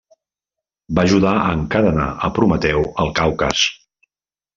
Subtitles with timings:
[0.99, 3.67] Va ajudar a encadenar a Prometeu al Caucas.